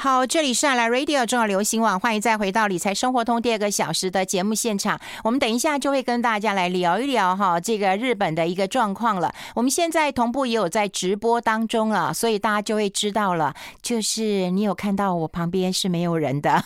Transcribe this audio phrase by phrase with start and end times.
[0.00, 5.00] 好，这里是爱来 Radio 中广流行网，欢迎再回到理财生活通第二个小时的节目现场。
[5.24, 9.34] 我们等一下就会跟大家来聊一聊哈，这个日本的一个状况了。
[9.56, 13.52] 我们现在同步也有在直播当中了，所以大家就会知道了。
[13.82, 16.62] 就是你有看到我旁边是没有人的，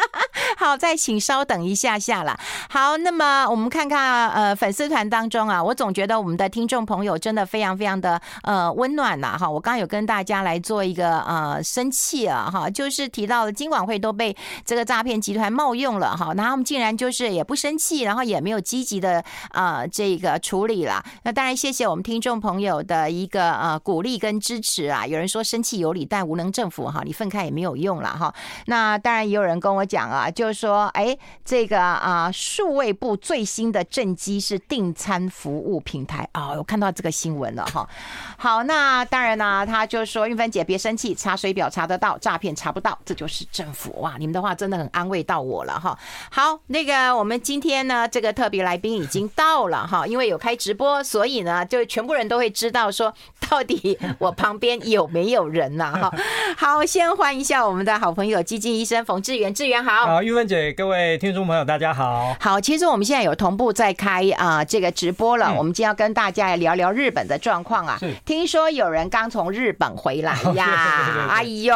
[0.58, 2.38] 好，再请稍等一下下了。
[2.68, 9.48] 好，那么我们看看呃粉丝团当中啊，我总觉得我们的听众朋友真的非常非常的呃温暖呐哈。
[9.48, 12.68] 我刚有跟大家来做一个呃生气啊哈。
[12.74, 21.02] 就是提到了金管会都被这个诈骗集团冒用了哈，那他们竟然就是也不生气，然后也没有积极的啊这个处理了。
[21.22, 25.06] 那当然谢谢我们听众朋友的一个呃鼓励跟支持啊。
[25.06, 28.34] 有人说生气有理，但无能政府哈，你愤慨也没有用了哈。
[28.66, 37.88] 那当然也有人跟我讲啊，就是说哎这个啊数位部最新的政绩是订餐服务平台啊，我看到这个新闻了哈。
[38.36, 42.54] 好，那当然呢，他就说玉芬姐别生气，查水表查得到诈骗。
[42.64, 44.14] 查不到，这就是政府哇！
[44.18, 45.98] 你们的话真的很安慰到我了哈。
[46.30, 53.12] 好，那个我们今天呢，这个特别来宾已经到了哈， 因为有开直播，所以呢，就全部人都会知道说，
[53.50, 56.14] 到底我旁边有没有人呐哈。
[56.56, 60.06] 好，先欢迎一下我们的好朋友基金医生冯志源，志源好。
[60.06, 62.34] 好，玉芬姐，各位听众朋友，大家好。
[62.40, 67.98] 好，其实我们现在有同步在开啊这个直播了，我们今天要跟大家来聊聊日本的状况啊。
[68.24, 71.74] 听说有人刚从日本回来 呀，哎呦。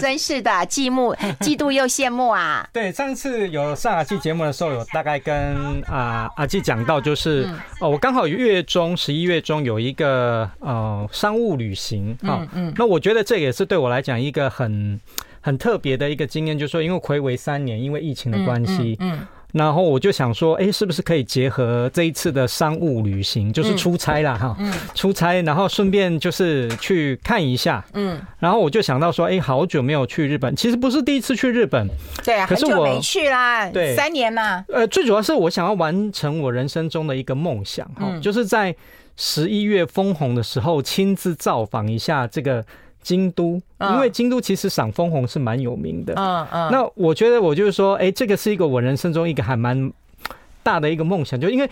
[0.00, 2.66] 真是的，嫉慕、 嫉妒又羡慕啊！
[2.72, 7.48] 对，上次有上阿季节目的时候，有大概跟啊阿季讲到，就是
[7.80, 15.00] 哦，我刚好月中十一月中有一个呃商务旅行啊，嗯，那我觉得这也是对我来讲一个很
[15.40, 19.20] 很特别的一个经验，就是说因为睽违三年，因为疫情的关系，嗯。
[19.52, 24.54] 然后我就想说，哎，是不是可以结合这一次的商务旅行，就是出差啦哈，
[24.94, 31.88] 出差，然后顺便就是去看一下，嗯，然后我就想到说，哎，好久没有去日本，其实不是第一次去日本，
[32.22, 38.74] 对啊，可是我很久没去啦，对，三年嘛，呃，最主要是我想要完成我人生中的一个梦想哈，就是在
[39.16, 42.64] 十一月封红的时候亲自造访一下这个。
[43.02, 46.14] 京都，因为京都其实赏枫红是蛮有名的。
[46.16, 46.70] 嗯嗯。
[46.70, 49.92] 那我觉得我就是说，哎，这个是一个我人生中一个还蛮
[50.62, 51.68] 大的一个梦想，就因为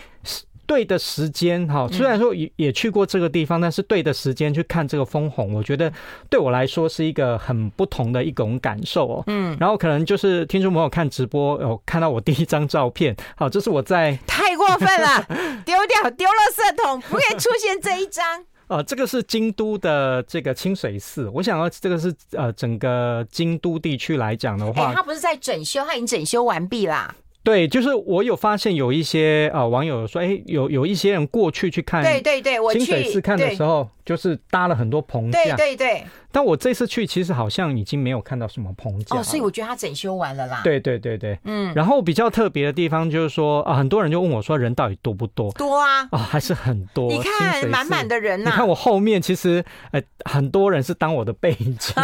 [0.67, 5.91] 对的时间哈，虽然说也也去过这个地方，但是对的时间去看这个枫红，我觉得
[6.29, 9.23] 对我来说是一个很不同的一种感受哦。
[9.27, 9.57] 嗯。
[9.59, 14.17] 然后可能就是听众朋友看直播有看到我第一张照片，好，这是我在。
[14.27, 15.25] 太过分了，
[15.65, 18.43] 丢掉丢了色桶，不可以出现这一张。
[18.71, 21.27] 呃，这个是京都的这个清水寺。
[21.27, 27.13] 我想要这个是呃整个京都地区来讲的话，它不是在整修，它已经整修完毕啦。
[27.43, 36.03] 对，就是我有发现有一些呃网友说，哎，有有一些人过去去看，对对对，我去清水寺看的时候，就是搭了很多棚架，对对对。
[36.31, 40.61] 但我这次去，其实好像已经没有看到什么棚架哦，所以我觉得它整修完了啦。
[40.63, 41.73] 对对对对，嗯。
[41.75, 45.51] 然后比较特别的地方就是说啊，很多人就问我说，人到底多不多？
[45.53, 47.11] 多啊，啊，还是很多。
[47.11, 51.95] 你看满满的人呐，你看我后面其实呃很多人是当我的背景。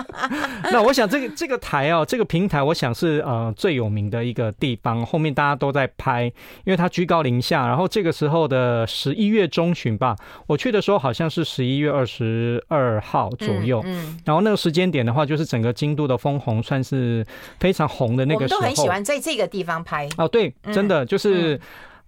[0.72, 5.04] 那我想这个这个台哦，这个平台，我想是呃最有名的一个地方。
[5.04, 6.24] 后面大家都在拍，
[6.64, 7.66] 因为它居高临下。
[7.66, 10.16] 然后这个时候的十一月中旬吧，
[10.46, 13.65] 我去的时候好像是十一月二十二号左右。
[13.66, 17.26] 有，嗯，然后那个时间点的话，就是整个京都的枫红算是
[17.60, 18.60] 非常红的那个时候。
[18.60, 20.08] 我们都很喜欢在这个地方拍。
[20.16, 21.60] 哦，对，真的就是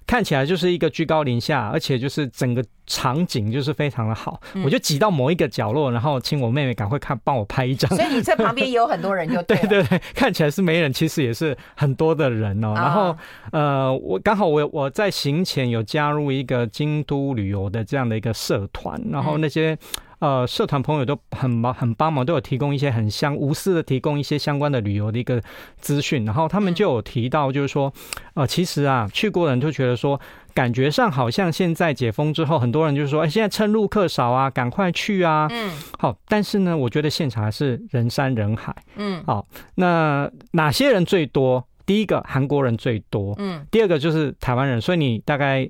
[0.07, 4.41] 看起来就是一个居高临下，而且就是整个场景就是非常的好。
[4.65, 7.95] 我就挤到某一个角落，然后请我妹妹赶快看，帮我拍一张。
[7.95, 12.73] 所以你这旁边也有很多人，就对 对对，看起来是没人，其实也是很多的人哦。
[12.75, 13.15] 然后
[13.53, 19.77] 呃，我刚好我我在行前有加入一个京都旅游的这样的一个社团，然后那些。
[20.21, 25.41] 呃，社团朋友都很忙，很帮忙，都有提供一些很相无私的提供一些相关的旅游的一个
[25.79, 26.25] 资讯。
[26.25, 27.93] 然后他们就有提到，就是说，
[28.35, 30.21] 呃，其实啊，去过的人就觉得说，
[30.53, 35.47] 感觉上好像现在解封之后，很多人就是说，哎，现在趁路客少啊，赶快去啊。
[35.51, 35.71] 嗯。
[35.99, 38.75] 好，但是呢，我觉得现场还是人山人海。
[38.97, 39.23] 嗯。
[39.25, 41.65] 好，那哪些人最多？
[41.87, 43.35] 第一个韩国人最多。
[43.39, 43.65] 嗯。
[43.71, 45.69] 第二个就是台湾人，所以你大概。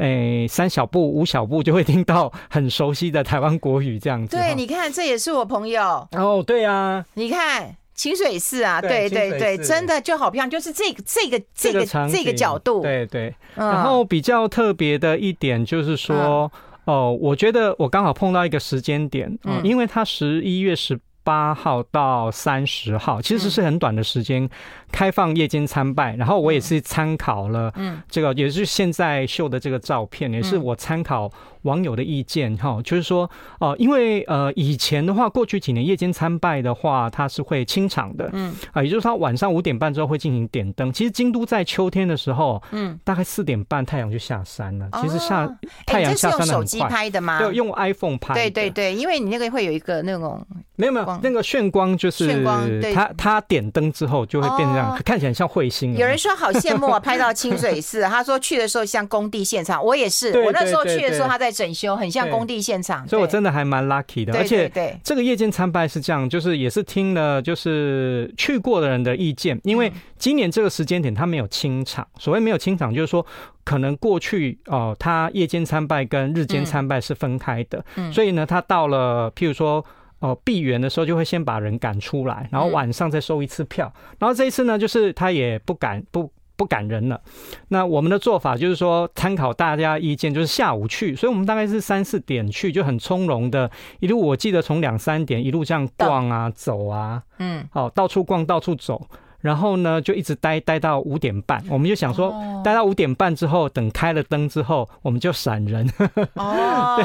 [0.00, 4.34] 哎，三小步五小步就会听到很熟悉的台湾国语这样子。
[4.34, 6.08] 对，你看，这也是我朋友。
[6.12, 12.80] 哦，对啊，你看清水寺啊，对对对，真的就好漂亮，就是这个这个这个这个角度。
[12.80, 13.34] 对对。
[13.54, 16.50] 然后比较特别的一点就是说，
[16.86, 24.48] 哦，我觉得我刚好碰到一个时间点，嗯，因为他十一月十八号到三十号，其实是很短的时间
[24.90, 26.16] 开放夜间参拜。
[26.16, 31.30] 然后我也是参考了，嗯，这个也是现在秀的这个照片，也是我参考
[31.62, 40.92] 网友的意见哈，就是说，哦，因为呃以前的话，过去几年夜间参拜的话，它是会清场的，嗯，啊，也就是说晚上五点半之后会进行点灯。
[40.92, 44.88] 其实京都在秋天的时候，嗯，大概四点半太阳就下山了。
[45.00, 45.46] 其实下
[45.86, 46.46] 太阳下山的很快。
[46.46, 47.38] 这是用手机拍的吗？
[47.38, 48.34] 对，用 iPhone 拍。
[48.34, 50.44] 对对对，因为你那个会有一个那种
[50.76, 55.96] 没有没有那个炫光，就是炫光，它它点灯之后就会变这样，看起来像彗星。
[55.96, 59.82] 有人说好羡慕啊，拍到清水寺， 他说去的时候像工地现场。
[59.84, 63.06] 我也是，我那时候去的时候他在整修，很像工地现场。
[63.08, 64.70] 所以我真的还蛮 lucky 的，而且
[65.02, 73.24] 这个夜间参拜是这样，就是也是听了就是去过的人的意见，因为今年这个时间点他没有清场，所谓没有清场就是说
[73.64, 79.84] 可能过去哦，他夜间参拜跟日间参拜是分开的，所以呢，他到了譬如说。
[80.20, 83.92] 哦，闭园的时候就会先把人赶出来，然后晚上再收一次票。
[84.18, 87.20] 然后这一次呢，就是他也不敢不不赶人了。
[87.68, 91.16] 那我们的做法就是说，参考大家意见，就是下午去。
[91.16, 93.70] 所以我们大概是三四点去，就很从容的
[94.00, 94.20] 一路。
[94.20, 99.08] 我记得从两三点一路这样逛啊走啊，嗯，好，到处逛到处走。
[99.40, 105.90] 然后呢，就一直待待到五点半，我们就想说，待到五点半之后，等开了灯之后，我们就闪人。
[106.34, 107.04] 哦， 对，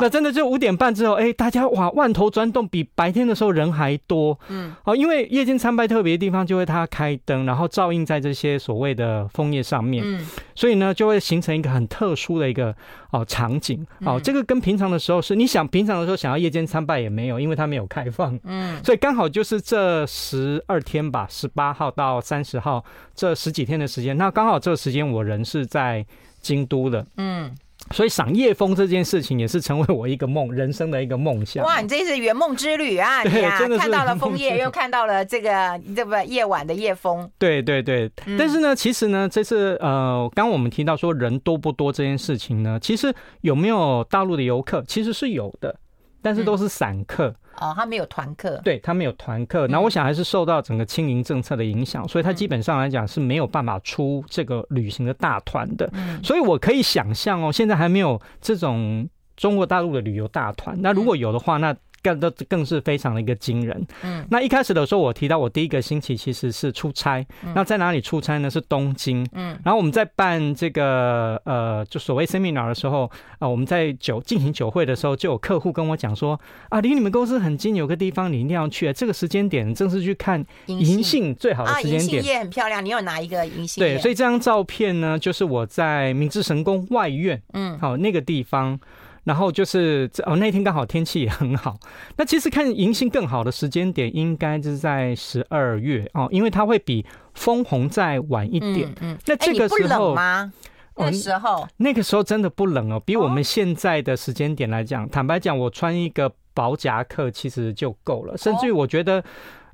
[0.00, 4.38] 那真的就五点半之后，哎，大家哇，万头钻动，比白天的时候人还多。
[4.48, 12.74] 嗯，哦，因为夜间参拜特别的地方，就会它开灯，然后照映在这些所谓的枫叶上面，嗯，所以呢，就会形成一个很特殊的一个
[13.10, 13.86] 哦场景。
[14.06, 18.38] 哦，这个跟平常的时候是，你想平常的时候想要夜间参拜也没有，因为它没有开放。
[18.44, 21.26] 嗯，所以刚好就是这十二天吧。
[21.42, 22.84] 十八号到三十号
[23.14, 26.06] 这十几天的时间，那刚好这个时间我人是在
[26.40, 27.52] 京都的，嗯，
[27.90, 31.64] 所以赏夜风这件事情也是成为我一个梦，人生的一个梦想。
[31.64, 33.24] 哇，你这是圆梦之旅啊！
[33.24, 37.28] 对，真的看到了枫叶，又看到了这个这个夜晚的夜风。
[37.38, 38.08] 对对对，
[38.38, 45.74] 但是呢，其实呢，这次呃，刚刚我们提到说人多不多这件事情呢，其实有没有大陆的游客，其实是有的，
[46.22, 47.34] 但是都是散客。
[47.60, 49.68] 哦，他没有团客，对，他没有团客。
[49.68, 55.90] 那我想还是受到整个清零政策的影响，所以他基本上来讲是没有办法出这个旅行的大团的。
[56.22, 60.74] 所以我可以想象哦，现在还没有这种中国大陆的旅游大团。
[60.80, 63.86] 那如果有的话，那更都更是非常的一个惊人。
[64.02, 67.24] 嗯，那一开始的时候，我提到我第一个星期其实是出差。
[67.44, 68.50] 嗯那在哪里出差呢？
[68.50, 69.26] 是东京。
[69.32, 76.38] 嗯，然后我们在办这个呃，就所谓 seminar 的时候啊，我们在酒进行酒会的时候，就有客户跟我讲说
[76.70, 78.92] 啊，离你们公司很近，有个地方你一定要去。
[78.92, 82.00] 这个时间点正是去看银杏最好的时间点。
[82.00, 83.82] 啊，银杏叶很漂亮，你有拿一个银杏？
[83.82, 88.80] 对，所以这张照片呢，就是我在明治神宫外院，嗯，好那个地方。
[89.24, 91.78] 然后就是哦，那天刚好天气也很好。
[92.16, 97.04] 那其实看银杏更好的时间点，应该是在十二月哦，因为它会比
[97.34, 98.88] 枫红再晚一点。
[99.00, 100.52] 嗯，嗯，那这个时候吗？
[100.96, 109.24] 那时候那个时候真的不冷哦，比我们现在的时间点来讲，坦白讲，我穿一个薄夹克其实就够了，甚至于我觉得。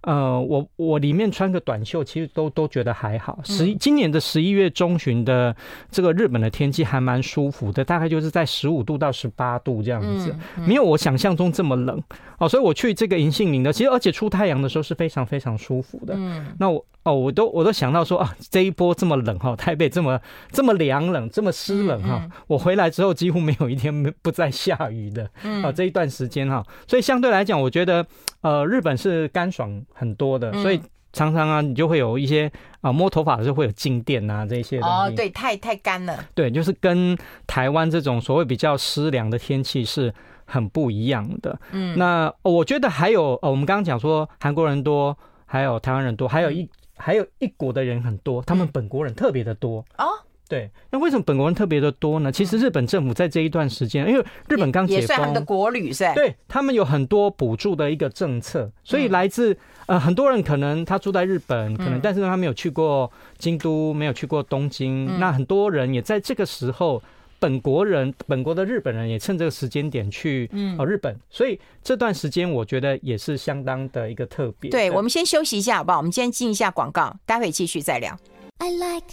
[0.08, 3.38] 呃，我我里面穿个短袖，其实都都觉得还好。
[3.44, 5.55] 十一今年的十一月中旬的
[5.90, 10.34] 这个日本的天气还蛮舒服的，大概就是在十五度到十八度这样子，
[10.66, 12.02] 没有我想象中这么冷
[12.38, 12.49] 哦。
[12.49, 16.14] 所以我去这个银杏林的，其实而且出太阳的时候是非常非常舒服的。
[16.16, 20.19] 嗯，那我哦，我都我都想到说啊，这一波这么冷哈，台北这么
[20.50, 25.28] 这么凉冷，这么湿冷哈，我回来之后几乎没有一天不再下雨的。
[25.43, 28.06] 嗯，啊，这一段时间哈，所以相对来讲，我觉得。
[28.40, 30.81] 呃，日本是干爽很多的，所以
[31.12, 34.94] 常常啊，你就会有一些啊，摸头发的时候会有静电啊，这些东西。
[34.94, 36.24] 哦，对，太太干了。
[36.34, 40.13] 对，就是跟台湾这种所谓比较湿凉的天气是
[40.44, 41.58] 很不一样的。
[41.72, 49.84] 嗯，那我觉得还有，呃，我们刚刚讲说韩国人多，还有台湾人多，还有一还有一国的人很多，他们本国人特别的多。
[49.96, 50.06] 哦。
[50.48, 52.32] 对，那为什么本国人特别的多呢？
[52.32, 56.14] 其实日本政府在这一段时间，因为日本刚解封，也算他们的国旅噻？
[56.14, 59.55] 对，他们有很多补助的一个政策，所以来自
[59.86, 67.02] 呃很多人可能他住在日本，可能但是他没有去过京都，没有去过东京，那很多人也在这个时候，
[67.38, 74.70] 本国人本国的日本人也趁这个时间点去呃日本，所以这段时间我觉得也是相当的一个特别。
[74.70, 75.98] 对，我们先休息一下好不好？
[75.98, 78.19] 我们先进一下广告，待会继续再聊。
[78.60, 79.06] I like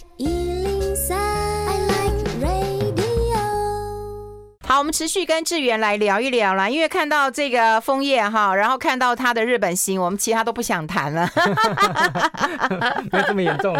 [4.76, 11.26] 好，我们持续跟志源来聊一聊啦，因为看到这个枫叶哈，然后看到他的日本行，我们其他都不想谈了，
[13.10, 13.74] 没这么严重，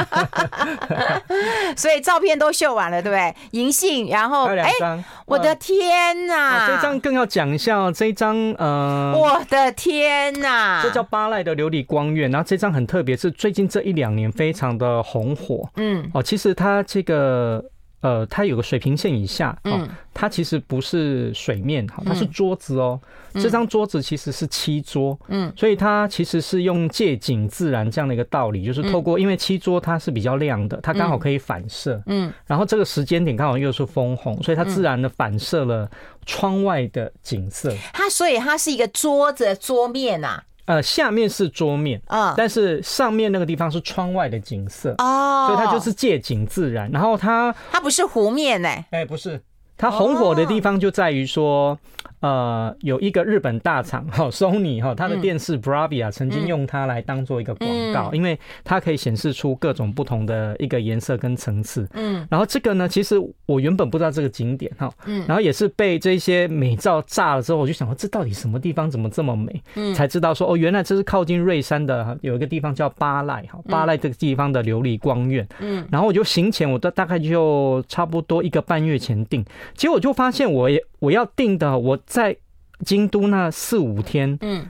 [1.76, 3.36] 所以照片都秀完了，对不对？
[3.50, 17.62] 银杏，然后两张，我的天呐，这张更要讲一下哦，这一张呃，我的天呐，这叫巴赖的琉璃光院，然后这张很特别，是最近这一两年非常的红火，嗯，哦，其实它这个。
[18.00, 23.00] 呃，它有个水平线以下，嗯，它其实不是水面，哈，它是桌子哦。
[23.34, 35.90] 这张桌子其实是漆桌，嗯，所以它其实是用借景自然这样的一个道理，就是透过因为漆桌它是比较亮的，它刚好可以反射，嗯，然后这个时间点刚好又是枫红，所以它自然的反射了
[36.24, 37.74] 窗外的景色。
[37.92, 40.42] 它所以它是一个桌子桌面呐。
[40.66, 46.90] 呃，下面是桌面，嗯，但是上面那个地方是窗外的景色哦，所以它就是借景自然。
[46.90, 48.68] 然后它它不是湖面呢？
[48.90, 49.40] 哎，不是，
[49.76, 51.78] 它红火的地方就在于说。
[52.20, 61.86] 呃，有一个日本大厂哈， Sony 哈，它的电视 Bravia 曾经用它来当做一个广告，因为它可以显示出各种不同的一个颜色跟层次。
[61.92, 69.62] 嗯，然后这个呢，其实我原本不知道这个景点哈，嗯，然后也是被这些美照炸了之后，我就想说这到底什么地方怎么这么美？
[69.74, 75.46] 嗯，才知道说哦，原来这是靠近瑞山的有一个地方叫八濑哈，八濑这个地方的琉璃光院。
[75.60, 79.44] 嗯，然后我就行前，我大大概就差不多一个半月前订，
[79.74, 81.96] 结果我就发现我也我要订的我。
[82.06, 82.36] 在
[82.84, 84.68] 京都那四五天，嗯，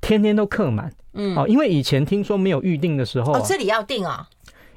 [0.00, 4.28] 天天都客满，嗯，哦，因为以前听说没有预定的时候，哦，这里要订啊，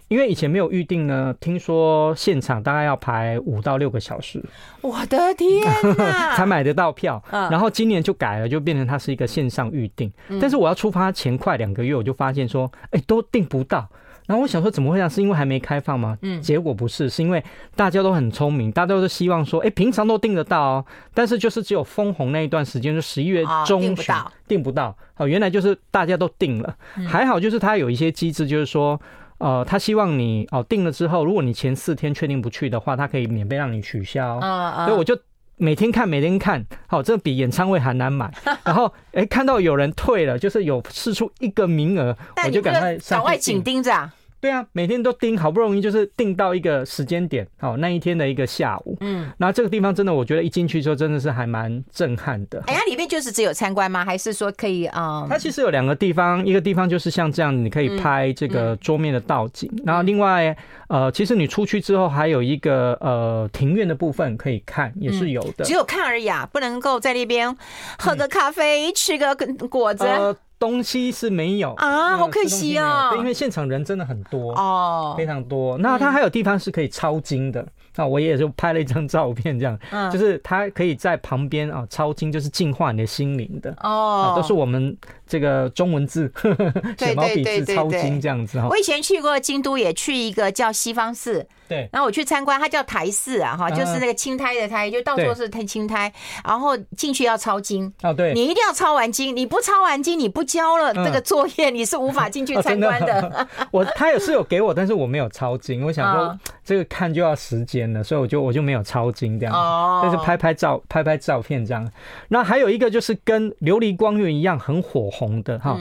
[0.07, 4.43] 因为以前没有预定呢，听说现场大概要排五到六个小时，
[4.81, 5.63] 我的天
[5.95, 10.11] 哪， 才买得到票，然后今年就改了，就变成它是一个线上预定，
[10.41, 13.87] 但是我要出发前快两个月，我就发现说，哎，都订不到。
[14.27, 15.09] 然后我想说怎么会这样？
[15.09, 16.17] 是因为还没开放吗？
[16.21, 17.43] 嗯，结果不是，是因为
[17.75, 24.97] 大家都很聪明，大家都是希望说，哎，平常都订得到哦，但是就是只有枫红那一段时间，就十一月中旬订不到，订不到。
[25.17, 26.75] 哦，原来就是大家都订了，
[27.07, 28.99] 还好就是它有一些机制，就是说，
[29.37, 34.39] 呃，他希望你哦订了之后，如果你前四天确定不去的话，他可以免费让你取消。
[34.85, 35.17] 所以我就
[35.57, 38.29] 每天看，每天看，好，这比演唱会还难买。
[38.65, 43.19] 然后哎，看到有人退了，就是有释出一个名额，我就赶快上。
[43.19, 44.13] 赶快紧盯着啊！
[44.39, 52.61] 对啊，每天都盯，好不容易就是定到一个时间点，好，那一天的一个下午，嗯，那这个地方真的，我觉得一进去之后真的是还蛮震撼的。
[52.67, 54.05] 哎，它里面就是只有参观吗？
[54.05, 55.23] 还是说可以啊？
[55.23, 60.55] 嗯、它其实有两个地方，一个地方就是像这样，你可以拍这个桌面的倒景，嗯嗯、然后另外
[60.89, 65.65] 呃，其实你出去之后还有一个呃庭院的部分可以看，也是有的。
[65.65, 67.55] 只有看而已啊，不能够在那边
[67.97, 69.35] 喝个咖啡，嗯、吃个
[69.67, 70.05] 果子。
[70.05, 73.13] 呃东西是没有啊，好可惜哦！
[73.19, 75.77] 因为现场人真的很多哦，非常多。
[75.77, 77.63] 那它还有地方是可以抄经的，
[77.95, 79.79] 那我也就拍了一张照片，这样，
[80.11, 84.95] 就是它可以在旁边啊抄经，就是净化你的心灵的哦，都是我们
[85.27, 86.31] 这个中文字
[86.97, 88.67] 写毛笔字抄经这样子哈。
[88.69, 91.45] 我以前去过京都，也去一个叫西方寺。
[91.67, 96.13] 对，然后我去参观，它叫台寺啊，哈，就是那个青苔的苔，就到处是苔青苔。
[96.43, 103.47] 然后进去要抄经哦，对，你一定要抄完经，你不抄完经，你不交了这个作业，你是无法进去 参观的。
[103.71, 111.89] 我他也是有给我，但是我没有抄经，我想说这个看就要时间了，所以我就我就没有抄经这样，哦，就是拍拍照，拍拍照片这样。
[112.27, 115.79] 那还有一个就是跟琉璃光源一样很火红的哈，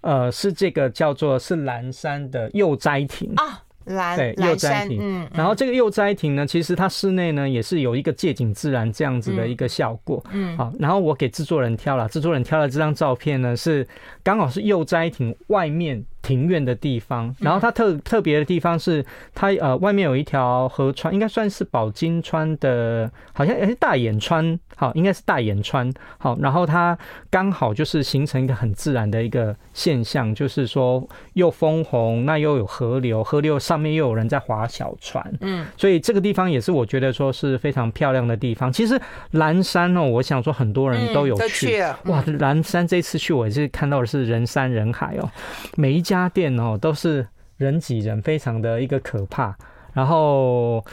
[0.00, 3.32] 呃，是这个叫做是蓝山的幼斋亭。
[3.34, 3.64] 啊。
[3.86, 13.88] 蓝对幼斋亭，嗯，然后这个幼斋亭呢，其实它室内呢也是有一个借景自然这样子的一个效果，嗯，好，然后我给制作人挑了，制作人挑了这张照片呢，是
[14.22, 16.04] 刚好是右斋亭外面。
[16.30, 26.96] 庭院的地方，然后它特特别的地方是它呃外面有一条河川，应该算是宝金川的，好像也是大眼川，好，应该是大眼川，好，然后它
[27.28, 38.70] 刚好就是形成一个很自然的一个现象，就是说又枫红，那又有河流，河流上面又有人在划小船，嗯，所以这个地方也是我觉得说是非常漂亮的地方。
[38.72, 39.00] 其实
[39.32, 45.30] 蓝山哦，我想说很多人都有去，哇，蓝山这次去我也是看到的是人山人海哦，
[45.76, 46.04] 每一。
[46.10, 49.56] 家店哦，都是人挤人，非常的一个可怕。
[49.92, 50.84] 然后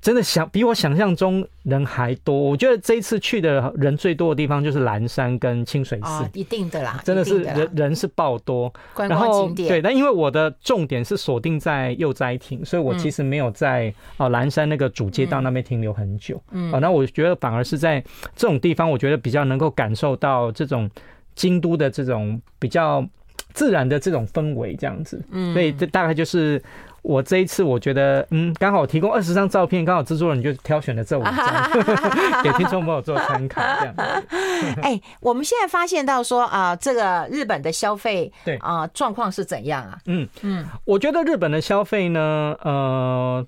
[0.00, 2.32] 真的想比我想象中人还多。
[2.32, 8.72] 我觉得这一次去的人最多的地方就是蓝山跟清水寺，哦，一定的啦，真的是人人是爆多。
[8.96, 16.40] 然后对，但因为我的重点是锁定在幼斋亭，所以我其实没有在哦蓝山那个主街道那边停留很久。
[16.52, 18.00] 嗯，那我觉得反而是在
[18.36, 20.88] 这种地方，我觉得比较能够感受到这种
[21.34, 23.04] 京都的这种比较。
[23.56, 25.20] 自然的这种氛围这样子。
[25.32, 26.62] 嗯，所以这大概就是。
[27.06, 31.70] 我这一次我觉得，嗯，刚好提供二十张照片，刚好制作人就挑选了这五张，
[32.42, 33.94] 给听众朋友做参考，这样。
[34.82, 39.96] 哎、欸，我们现在发现到说啊、呃，这个日本的消费，对啊，状况是怎样啊？
[40.06, 43.46] 嗯嗯，我觉得日本的消费呢，呃。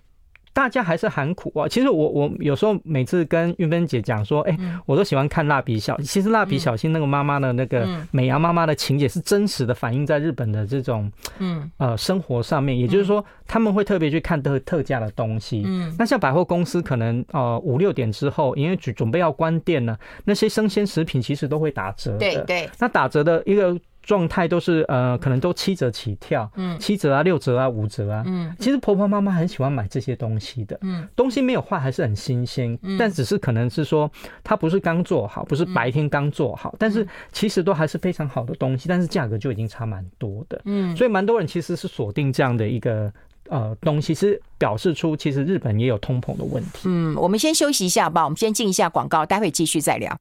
[0.58, 1.68] 大家还是喊苦啊！
[1.68, 6.04] 其实我我有时候每次跟韵芬姐讲说，哎，我都喜欢看蜡笔小新。
[6.04, 12.76] 其实蜡笔小新那个妈妈的那个美羊妈妈的情节是真实的反映在日本的这种嗯呃生活上面。
[12.76, 15.62] 也就是说，他们会特别去看特特价的东西。
[15.64, 22.18] 嗯，那像百货公司可能呃五六点之后，因为准准备要关店了，那些生鲜食品其实都会打折的。
[22.18, 23.78] 对对，那打折的一个。
[24.08, 34.10] 状态都是呃，可能都七折起跳，嗯，七折啊，六折啊，五折啊，嗯，其实婆婆妈妈很喜欢买这些东西的，嗯，东西没有坏，还是很新鲜，嗯，但只是可能是说
[34.42, 43.12] 它不是刚做好，不是白天刚做好，但是其实都还是非常好的东西，但是价格就已经差蛮多的，嗯，所以蛮多人其实是锁定这样的一个
[43.50, 46.84] 呃东西，是表示出其实日本也有通膨的问题。
[46.86, 50.16] 嗯，我们先休息一下吧，我们先进一下广告，待会继续再聊。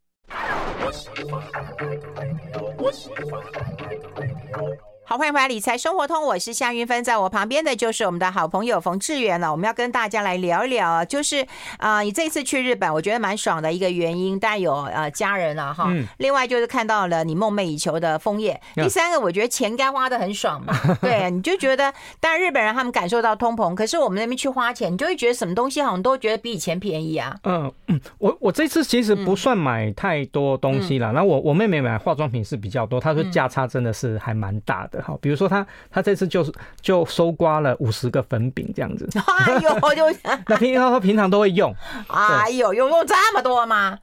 [2.78, 3.10] What's
[5.10, 9.50] 好，欢迎回来《理财生活通》，我是夏云芬，在我旁边的就是我们的好朋友冯志远了。
[9.50, 11.38] 我们要跟大家来聊一聊，就是
[11.78, 15.86] 啊、呃，你这次去日本，我觉得蛮爽的一个原因，当然有呃家人了哈。
[15.88, 16.06] 嗯。
[16.18, 18.60] 另外就是看到了你梦寐以求的枫叶。
[18.76, 20.74] 第三个，我觉得钱该花的很爽嘛。
[21.00, 27.34] 对，你就觉得，当然日本人他们感受到通膨，可是我们那边去花钱，你就会觉得什么东西好像都觉得比以前便宜啊。
[27.44, 31.14] 嗯嗯， 我我这次其实不算买太多东西了。
[31.14, 35.18] 那、嗯、我我妹妹买化妆品是比较多，她说价差真的是还蛮大的哈。
[35.22, 36.52] 比如说他他这次就是
[36.82, 39.08] 就收刮了五十个粉饼这样子，
[39.46, 41.74] 哎呦，就 那平常他平常都会用，
[42.08, 44.00] 哎呦，有用这么多吗？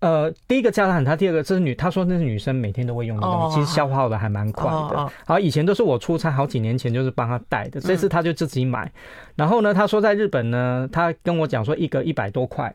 [0.00, 5.10] 呃，第一个价差很他，第二个这是女，她说那是女生每天都会用的东西，其实消耗的还蛮快的。
[5.26, 8.92] 好，以前都是我出差，好几年前就是帮他带的，这次他就自己买。
[9.34, 12.72] 然后呢，他说在日本呢，他跟我讲说一个一百多块。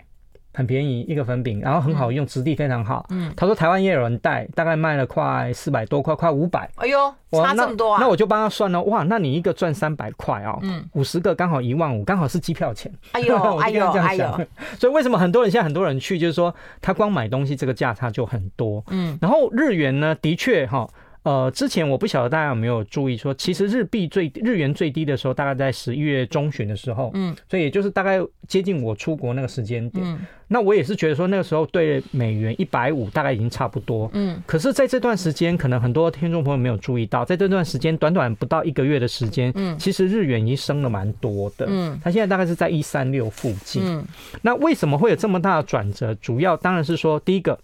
[0.53, 3.05] 很便宜一个粉饼，然后很好用，质地非常好。
[3.09, 6.69] 嗯，他说台湾也有人带，大概卖了快四百多块，快五百。
[6.75, 7.97] 哎呦，差这么多啊！
[7.99, 12.91] 那我就帮他算了，哇，那你一个赚三百块哦，嗯，五十个刚好一万五，刚好是机票钱。
[13.13, 14.47] 哎呦， 哎呦，哎呦！
[14.79, 18.83] 所以为什么很多人现在很多人去，就是说他光买东西这个价差就很多。
[18.89, 20.87] 嗯，然后日元呢，的确哈。
[21.23, 44.05] 呃，之前我不晓得大家有没有注意说，其实日币最日元最低的时候，大概在十一月中旬的时候，嗯，所以也就是大概接近我出国那个时间点，嗯，那我也是觉得说那个时候对美元一百五大概已经差不多，嗯，可是在这段时间，可能很多听众朋友没有注意到，在这段时间短短不到一个月的时间，嗯，其实日元已经升了蛮多的，嗯，它现在大概是在一三六附近，嗯，
[44.41, 46.13] 那为什么会有这么大的转折？
[46.15, 47.57] 主要当然是说第一个。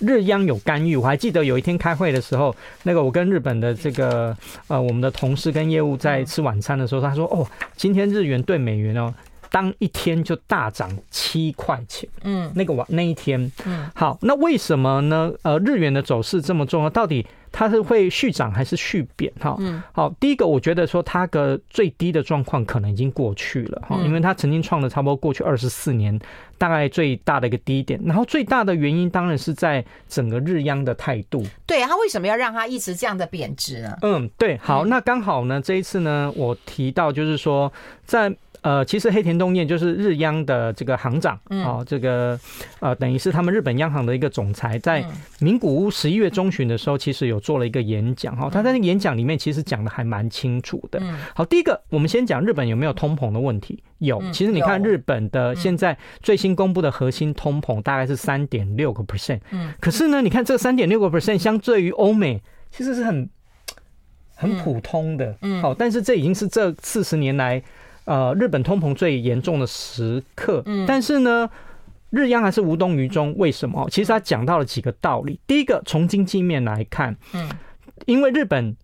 [0.00, 2.54] 日央有干预，我还记得有一天开会的时候，
[2.84, 4.36] 那个我跟日本的这个
[4.68, 9.12] 呃我们的同事跟业务在吃晚餐的时候，他说：“哦，今天日元兑美元哦，
[9.50, 15.32] 当一天就大涨七块钱。”嗯，那个晚那一天，嗯，好，那为什么呢？
[15.42, 17.26] 呃，日元的走势这么重要，到底？
[17.50, 19.32] 它是会续涨还是续贬？
[19.40, 26.16] 哈，嗯，好，第一个我觉得说它的最低的状况可能已经过去了哈，因为它曾经创了差不多过去二十四年
[26.58, 31.42] 大概最大的一个低点，然后最大的原因当然是在整个日央的态度。
[31.66, 33.96] 对，它为什么要让它一直这样的贬值呢？
[34.02, 37.72] 嗯，对，好，那刚好呢，这一次呢，我提到就是说
[38.04, 38.30] 在。
[38.62, 42.38] 呃，其实黑田东彦就是日央的这个行长，哦，这个
[42.80, 45.04] 呃，等于是他们日本央行的一个总裁，在
[45.38, 51.00] 名古屋十一月中旬的时候，其实有做了一个演讲，哈，他在那个演讲里面其实讲的还蛮清楚的。
[51.34, 53.82] 好，第一个，我们先讲日本有没有通膨的问题？
[53.98, 63.28] 有，其实你看日本的现在最新公布的核心通膨大概是三点六个 percent，嗯，可是呢，你看这三点六个 percent 相对于欧美，其实是很
[64.34, 67.62] 很普通的，嗯，好，但是这已经是这四十年来。
[68.08, 71.48] 呃，日本通膨最严重的时刻，嗯，但是呢，
[72.08, 73.34] 日央还是无动于衷。
[73.36, 73.86] 为什么？
[73.90, 75.38] 其实他讲到了几个道理。
[75.46, 77.46] 第一个，从经济面来看，嗯，
[78.06, 78.74] 因为日本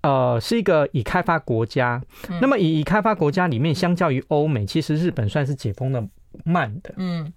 [0.00, 2.02] 呃是一个已开发国家，
[2.40, 6.04] 那么以已开发国家里面，相较于欧美，其实日本算是解封的
[6.44, 7.32] 慢的，嗯。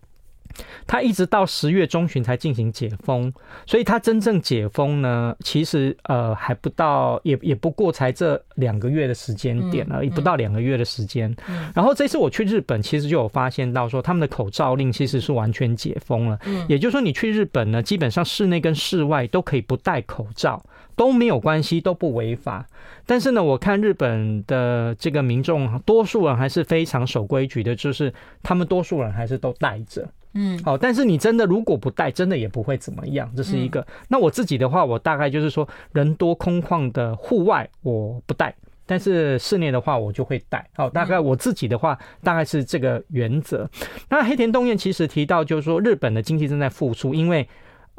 [0.88, 3.32] 他一直到十月中旬才进行解封，
[3.65, 11.36] 所以他真正解封呢，其实呃还不到，也也不过才这两个月的时间点而已，不到两个月的时间。
[11.74, 16.39] 然后这次我去日本，其实就有发现到说，他们的口罩令其实是完全解封了。
[16.68, 20.63] 也就是说，你去日本呢，基本上室内跟室外都可以不戴口罩，
[20.96, 22.65] 都没有关系，都不违法。
[23.06, 30.08] 但是呢，我看日本的这个民众，多数人还是非常守规矩的，就是他们多数人还是都戴着。
[30.36, 33.86] 嗯，好，但是你真的如果不戴，真的也不会怎么样，这是一个。
[34.10, 38.54] 那我自己的话，我大概就是说，人多空旷的户外我不戴。
[38.88, 40.63] 但是室内的话，我就会带。
[40.76, 43.67] 好，大概我自己的话，大概是这个原则。
[44.10, 47.48] 那黑田东彦其实提到，就是说日本的经济正在复苏，因为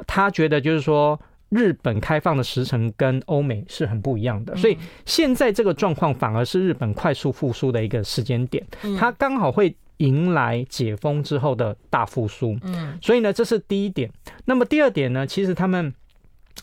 [0.07, 1.18] 他觉得就是说
[1.49, 8.64] 日本开放的时程跟欧美是很不一样的，所以现在这个状况反而是日本快速复苏的一个时间点，
[8.96, 12.59] 它刚好会迎来解封之后的大复苏。
[12.63, 14.11] 嗯，所以呢，这是第一点。
[14.45, 15.95] 那么第二点呢，其实他们。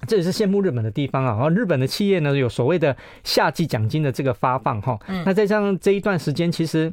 [0.07, 1.33] 这也是羡慕日本的地方啊！
[1.33, 4.99] 然后日本的企业呢，有所谓的夏季奖金的这个发放哈。
[5.23, 6.91] 那再加上这一段时间，其实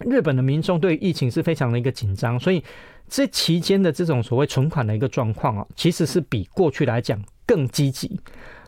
[0.00, 2.62] 日本的民众对疫情是非常的一个紧张，所以
[3.08, 8.20] 这期间的这种所谓存款的一个状况啊，其实是比过去来讲更积极。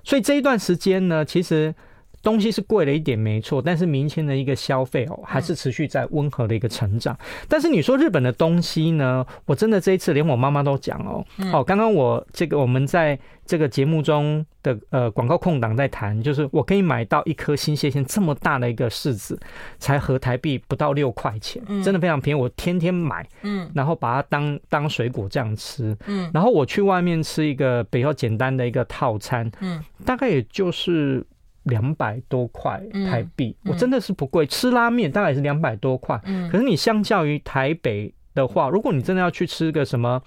[0.04, 1.74] 所以这一段时间呢，其实。
[2.22, 7.18] 东西是贵了一点，没错，但是民间的一个消费哦，还是持续在温和的一个成长。
[7.48, 9.24] 但是你说日本的东西呢？
[9.46, 19.38] 我真的这一次连我妈妈都讲哦，哦，刚刚我这个我们在这个节目中的呃广告空档在谈，就是我可以买到一颗新鲜线这么大的一个柿子，
[19.78, 22.40] 才合台币不到六块钱，真的非常便宜。
[22.40, 31.26] 我天天买，嗯，然后把它当当水果这样吃，嗯，然后我去外面吃一个比较简单的一个套餐，嗯，大概也就是。
[31.64, 34.46] 两百多块台币，我真的是不贵。
[34.46, 36.18] 吃拉面大概也是两百多块，
[36.50, 40.22] 可是你相较于台北的话，如果你真的要去吃个什么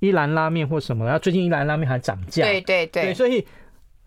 [0.00, 3.44] 一兰拉面或什么，然后最近一兰拉面还涨价，对对对，所以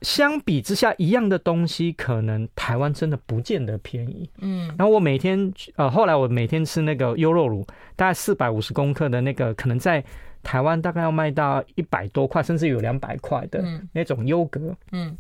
[0.02, 4.30] 相比之下，一样的东西可能台湾真的不见得便宜。
[4.40, 10.04] 嗯，然后我每天呃，后来我每天吃那个优肉乳，大概四百五十公克的那个，可能在
[10.44, 14.76] 台湾大概要卖到一百多块，甚至有两百块的那种优格。
[14.92, 15.18] 嗯。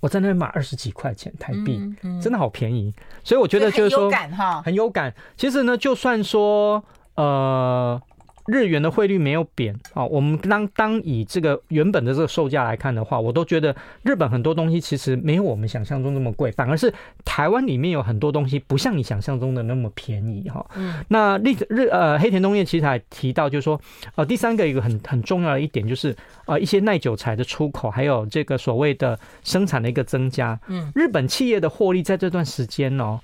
[0.00, 2.92] 我在那边买二十几块钱台币，嗯嗯、真的好便宜，
[3.24, 5.14] 所以我觉得就是说很有感哈，很有感。
[5.36, 6.82] 其实呢，就算说
[7.14, 8.00] 呃。
[8.46, 16.92] 日元的汇率没有贬啊，我们当当以这个原本的这个售价来看的话，我都觉得日本很多东西其实没有我们想象中那么贵，反而是
[17.24, 20.64] 台湾里面有很多东西不像你想象中的那么便宜哈。
[20.76, 23.80] 嗯，那日日呃黑田东彦其实还提到，就是说
[24.14, 26.14] 呃第三个一个很很重要的一点就是
[26.46, 30.58] 呃一些耐久材的出口，还有这个所谓的生产的一个增加。
[30.68, 33.18] 嗯，日本企业的获利在这段时间哦，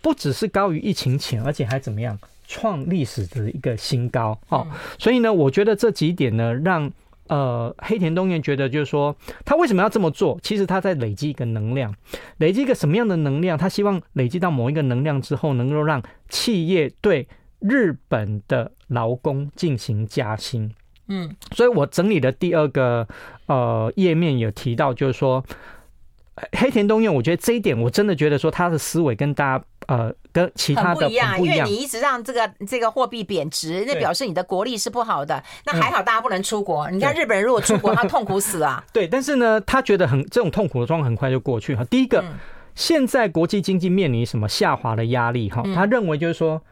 [0.00, 2.18] 不只是高于疫情前，而且还怎么样？
[2.54, 4.66] 创历史的一个新高哦，
[4.98, 6.92] 所以呢，我觉得这几点呢，让
[7.28, 10.38] 呃黑田东彦觉得就是说，他为什么要这么做？
[10.42, 11.94] 其实他在累积一个能量，
[12.36, 13.56] 累积一个什么样的能量？
[13.56, 17.26] 他希望累积到某一个能量之后，能够让企业对
[17.58, 20.70] 日本的劳工进行加薪。
[21.08, 23.08] 嗯，所以我整理的第二个
[23.46, 25.42] 呃页面有提到，就是说。
[26.52, 35.42] 黑田东彦，我觉得这一点我真的觉得说他的思维跟大家呃跟其他的不一样，因为你一直让这个这个货币贬值，那表示你的国力是不好的。
[35.66, 38.82] 那还好大家不能出国，你看日本人如果出国， 他痛苦死啊。
[38.94, 41.84] 对，但是呢，他觉得很这种痛苦的状况很快就过去哈。
[41.84, 42.24] 第一个，
[42.74, 45.62] 现在国际经济面临什么下滑的压力哈？
[45.74, 46.62] 他认为就是说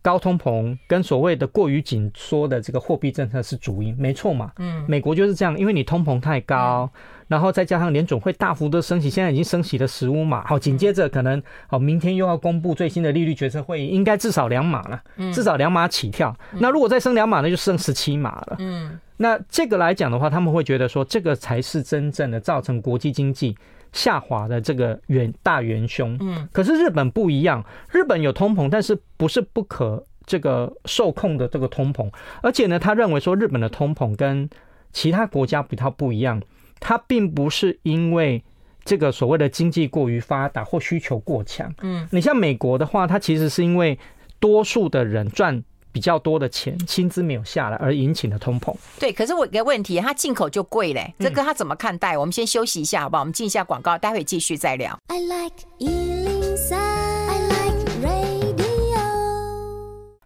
[0.00, 4.52] 高通膨跟所谓的过于紧缩的这个货币政策是主因，没错嘛。
[4.58, 6.88] 嗯，美国就是这样，因为你通膨太高。
[7.30, 15.00] 然后再加上联总会大幅的升息，现在已经升息了十五码，好，紧接着可能好，明天又要公布最新的利率决策会议，应该至少两码了，
[15.32, 16.36] 至少两码起跳。
[16.54, 18.56] 那如果再升两码，那就升十七码了。
[18.58, 23.56] 嗯，那这个来讲的话，他们会觉得说，这个才是真正的造成国际经济
[23.92, 26.18] 下滑的这个元大元凶。
[26.20, 32.10] 嗯，可是日本不一样，日本有通膨，但是不是不可这个受控的这个通膨，
[32.42, 34.50] 而且呢，他认为说日本的通膨跟
[34.92, 36.42] 其他国家比较不一样。
[36.80, 38.42] 它并不是因为
[38.84, 43.96] 这个所谓的经济过于发达或需求过强，嗯，你像美国的话，它其实是因为
[44.40, 45.62] 多数的人赚
[45.92, 48.74] 比较多的钱，薪资没有下来而引起的通膨。
[48.98, 52.16] 对，可是我有个问题，它进口就贵嘞，这个他怎么看待？
[52.16, 53.22] 我们先休息一下，好不好？
[53.22, 54.98] 我们进一下广告，待会继续再聊。
[55.08, 55.56] I like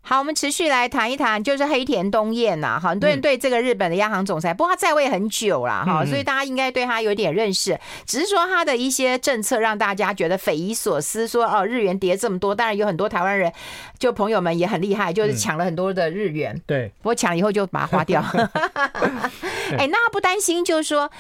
[0.07, 7.81] 好，我们持续来谈一谈，就是黑田东彦呐，很多人对这个日本的央行总裁，不过他在位很久了哈，所以大家应该对他有点认识。
[8.05, 13.51] 只是说他的一些政策让大家觉得匪夷所思，说哦，日元跌这么多，当然有很多台湾人
[13.99, 16.61] 就朋友们也很厉害，就是抢了很多的日元。
[16.67, 18.23] 对，不过抢了以后就把它花掉。
[19.79, 21.11] 哎，那他不担心，就是说，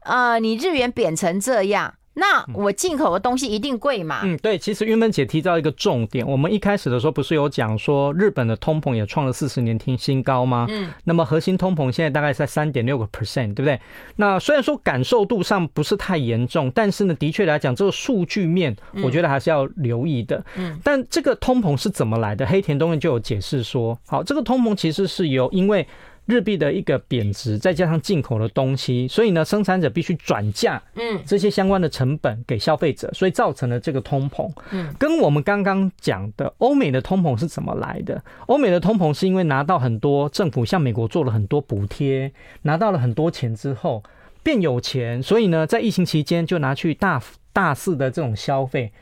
[0.00, 1.94] 呃，你日元贬成这样。
[2.14, 4.20] 那我进口的东西一定贵嘛？
[4.24, 10.66] 嗯，对，其实云芬姐提到一个重点，我们一开始的时候不是有讲说日本的通膨也创了四十年新新高吗？
[10.68, 13.80] 嗯，那么核心通膨现在大概在三点六个 percent，对不对？
[14.16, 20.44] 那虽然说感受度上不是太严重，但是呢，的确来讲，这个数据面我觉得还是要留意的。
[20.56, 22.46] 嗯，但这个通膨是怎么来的？
[22.46, 25.86] 黑田东彦就有解释说，好，这个通膨其实是由因为。
[26.26, 34.48] 日币的一个贬值，再加上进口的东西，所以呢，生产者必须转嫁，嗯，这些相关的成本给消费者，所以造成了这个通膨。
[34.70, 38.22] 嗯，跟我们刚刚讲的欧美的通膨是怎么来的？
[38.46, 42.32] 欧美的通膨是因为拿到很多政府向美国做了很多补贴，
[42.62, 44.02] 拿到了很多钱之后
[44.44, 47.20] 变有钱，所以呢，在疫情期间就拿去大
[47.52, 48.92] 大肆的这种消费。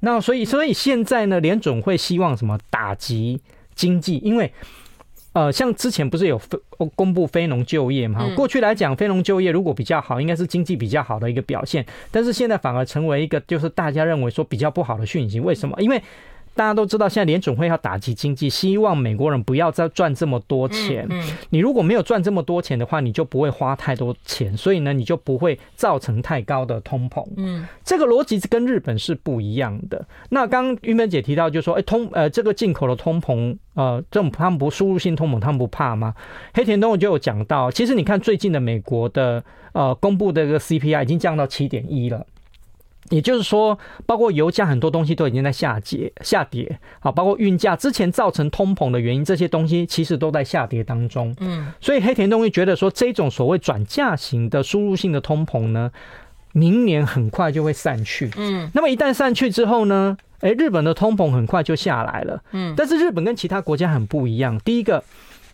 [0.00, 3.40] 那所以，所以现在呢，联总会希望什么打击
[3.74, 4.52] 经济，因为。
[5.34, 6.58] 呃，像之前不是有非
[6.96, 8.28] 公布非农就业嘛？
[8.34, 11.84] 过去来讲，非农就业如果比较好，应该是经济比较好的一个表现。
[12.10, 15.38] 但是现在反而成为一个就是大家认为说比较不好的讯息。
[15.38, 15.80] 为什么？
[15.80, 16.02] 因为
[16.58, 21.08] 大家都知道，现在联准会要打击经济，希望美国人不要再赚这么多钱。
[21.50, 27.24] 你如果没有赚这么多钱的话，你就不会花太多钱，所以呢，你就不会造成太高的通膨。
[27.36, 30.04] 嗯，这个逻辑跟日本是不一样的。
[30.30, 36.12] 那刚刚韵芬姐提到，就是说，哎，通呃，这个进口的通膨，呃，这种他们不输入性通膨，他们不怕吗？
[36.54, 39.44] 黑田东我就有讲到，其实你看最近的美国的
[39.74, 42.26] 呃公布的这个 CPI 已经降到七点一了。
[43.10, 51.34] 也就是说，包括油价很多东西都已经在下跌，下跌，啊，包括运价之前造成通膨的原因，这些东西其实都在下跌当中。
[51.40, 55.90] 嗯，所以黑田东彦觉得说，这种所谓转嫁型的输入性的通膨呢，
[56.52, 58.30] 明年很快就会散去。
[58.36, 62.42] 嗯，那么一旦散去之后呢，诶，日本的通膨很快就下来了。
[62.52, 65.02] 嗯，但是日本跟其他国家很不一样，第一个。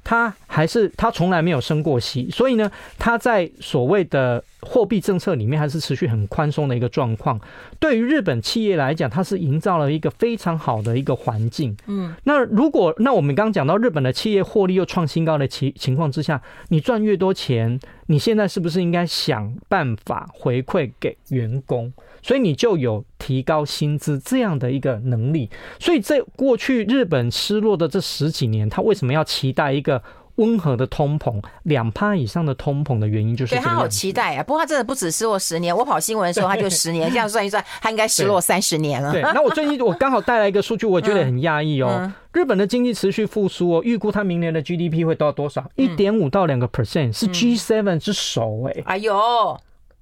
[0.04, 7.40] 他还是他从来没有升过息，所以呢，他在所谓的货币政策里面还是持续很宽松的一个状况。
[7.80, 11.76] 对于日本企业来讲，它是营造了一个非常好的一个环境。
[11.86, 21.92] 嗯，那如果那我们刚刚讲到日本的企业获利又创新高的情情况之下，你赚越多钱，你现在是不是应该想办法回馈给员工？
[22.24, 25.50] 所以你就有提高薪资这样的一个能力。
[25.78, 30.02] 所以在过去日本失落的这十几年，他为什么要期待一个
[30.36, 34.42] 温和的通膨，两趴以上的通膨的原因就是，对他好期待啊。
[34.42, 39.12] 不过他真的不止失落十年，我跑新闻的时候他就十年，这样算一算，他应该失落三十年了。
[39.12, 42.10] 对，那我最近 我刚好带来一个数据，我觉得很讶异哦。
[42.32, 45.70] 日本的经济持续复苏哦，预估他明年的 GDP 会到多少？
[45.76, 48.82] 一点五到两个 percent，是 G7 之首哎。
[48.86, 49.14] 哎呦。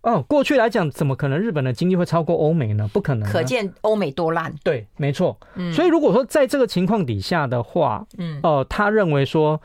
[0.03, 2.89] 哦，过去来讲，怎么可能日本的经济会超过欧美呢？
[2.93, 4.53] 不可能，可见欧美多烂。
[4.65, 5.39] 对，没错。
[5.55, 9.61] 嗯，所以如果说在这个情况底下的话，嗯，呃，他认为说，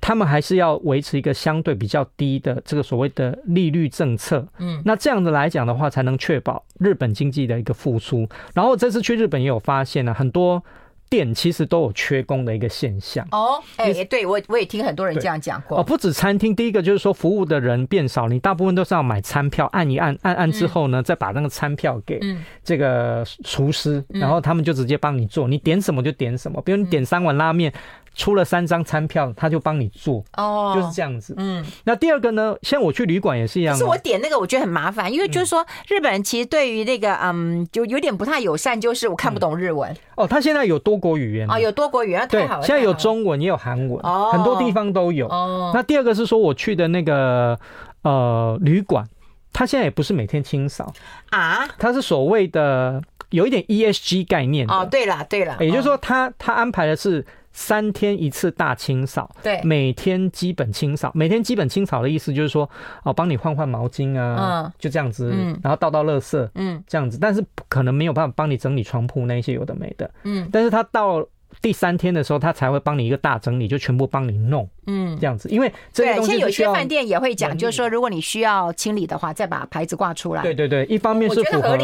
[0.00, 4.46] 他们还是要维持一个相对比较低的这个所谓的利率政策。
[4.58, 8.28] 嗯，那这样子来讲的话，才能确保日本经济的一个复苏。
[8.54, 10.62] 然后这次去日本也有发现了很多。
[11.10, 13.26] 店其实都有缺工的一个现象。
[13.30, 15.78] 哦，哎，对我我也听很多人这样讲过。
[15.78, 22.20] 哦，不止餐厅，第一个就是说服务的人变少，你大部分都是要买餐票，按一按，按按之后呢，再把那个餐票给
[22.62, 27.72] 这个厨师，然后他们就直接帮你做，你点什么就点什么，比如你点三碗拉面。
[28.18, 31.34] 出了三张餐票，他就帮你做哦，就是这样子。
[31.38, 33.74] 嗯，那第二个呢，像我去旅馆也是一样。
[33.76, 39.96] 是我点那个，我觉得很麻烦，因为就是说日本人其实对于那个嗯，就有点不太友善，就是我看不懂日文。
[40.16, 45.28] 哦，他现在有多国语言哦，有多国语言，对，现在有中文也有韩文，哦，很多地方都有。
[45.28, 47.56] 哦，那第二个是说我去的那个
[48.02, 49.06] 呃旅馆，
[49.52, 50.92] 他现在也不是每天清扫
[51.30, 54.66] 啊，他是所谓的有一点 ESG 概念。
[54.68, 57.24] 哦，对了对了，也就是说他他安排的是。
[57.50, 61.10] 三天一次大清扫，对，每天基本清扫。
[61.12, 62.70] 每天基本清扫的意思就是说，
[63.02, 67.18] 哦，帮你换换毛巾啊，嗯，就这样子，嗯，然后倒倒垃圾，嗯，这样子。
[67.20, 71.26] 但是可能没有办法帮你整理床铺那些有的没的，嗯，但是他到。
[71.60, 75.48] 第三天的时候，他才会帮你一个大整理，就全部帮你弄，嗯，这样子。
[75.48, 80.42] 因为这些东西，现在有些饭店也会讲，就是说，如果你需要清理的话，再把牌子挂出来。
[80.42, 81.76] 对对对，一方面是符合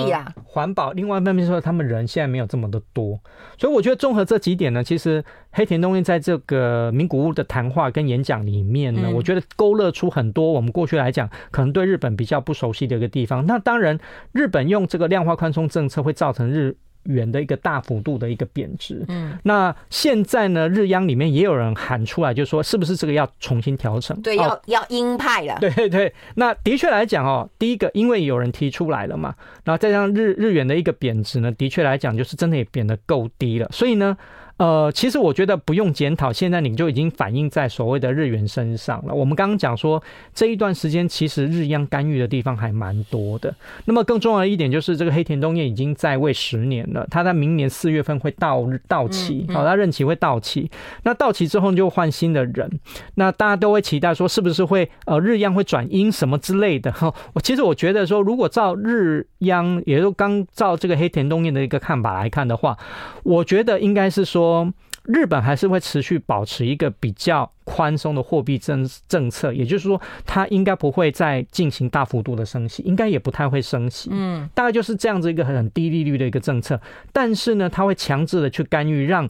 [0.44, 3.18] 环保，另外一方面说他们人现在没有这么的多，
[3.58, 13.44] 所以我觉得综合这几点呢，其实黑田东彦在这个名古屋的谈话跟演讲里面呢，我觉得勾勒出很多我们过去来讲可能对日本比较不熟悉的一个地方。
[13.46, 13.98] 那当然，
[14.32, 16.76] 日本用这个量化宽松政策会造成日。
[17.04, 24.18] 元的一个大幅度的一个贬值，嗯，那现在呢，日央里面也有人喊出来，就说是不是这个要重新调整？
[24.22, 25.56] 对，要要鹰派了。
[25.60, 34.16] 对对对，那的确来讲哦，第一个因为有人提出来了嘛，然后再加上日日元的一个贬值呢，的确来讲就是真的也贬得够低了，所以呢，
[34.56, 39.12] 呃，其实我觉得不用检讨，现在你就已经反映在所谓的日元身上了。
[39.12, 40.00] 我们刚刚讲说
[40.32, 43.52] 这一段时间，其实日央干预的地方还蛮多的。
[43.84, 50.70] 那么更重要的一点就是，这个黑田东彦已经在位十年了，他在明年四月份会到到期，好，他任期会到期。
[51.02, 52.78] 那到期之后就换新的人，
[53.16, 56.92] 那大家都会期待说，是不是会呃日央会转阴什么之类的？
[56.92, 62.78] 哈，我其实我觉得说，如果照日央，也就刚照这个黑田东彦的一个看法来看的话，
[63.24, 64.43] 我觉得应该是说。
[64.44, 64.72] 说
[65.04, 76.80] 日本还是会持续保持一个比较宽松的货币政政策，也就是说，它应该不会再进行大幅度的升息，应该也不太会升息，嗯，大概就是这样子一个很低利率的一个政策。
[77.12, 79.28] 但是呢，它会强制的去干预，让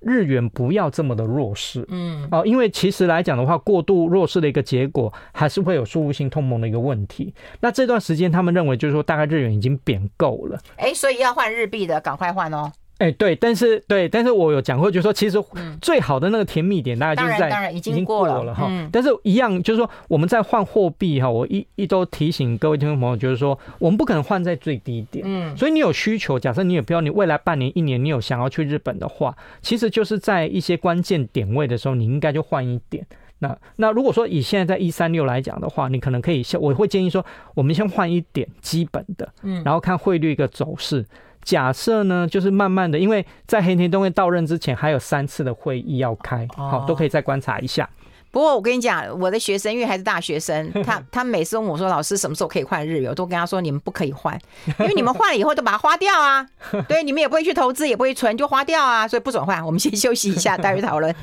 [0.00, 7.34] 日元不要这么的弱势，嗯，哦，因为其实来讲的话，过度弱势的一个结果，还是会有输入性通膨的一个问题。
[7.60, 12.70] 那这段时间，他们认为就是说，大概日元已经贬够了，哎，所以要换日币的，赶快换哦。
[13.04, 15.38] 哎，对，但是对，但是我有讲过，就是说，其实
[15.82, 18.70] 最好的那个甜蜜点，大概就是在、已经过了哈。
[18.90, 25.22] 但是，一样就是说，我们在换货币哈，我一一都提醒各位听众朋友，就是说，我们不可能换在最低点。
[25.28, 33.06] 嗯，所以你有需求，假设你有标，你未来半年、一年，你有想要去日本的话，其实就是在一些关键点位的时候，你应该就换一点。
[33.40, 37.22] 那那如果说以现在在一三六来讲的话，你可能可以先，我会建议说，
[37.54, 41.04] 我们先换一点基本的，嗯，然后看汇率一个走势。
[41.44, 47.88] 假设呢，就是慢慢的，因为在黑田东彦到任之前还有三次的会议要开，好，都可以再观察一下。
[48.30, 54.36] 不过我跟你讲，我的学生因为还是大学生， 他他每次问我说，老师什么时候可以换日元，我都跟他说，你们不可以换，
[54.80, 56.44] 因为你们换了以后都把它花掉啊。
[56.88, 59.64] 对，你们也不会去投资，也不会存，就花掉啊，所以不准换。
[59.64, 61.14] 我们先休息一下，待会讨论。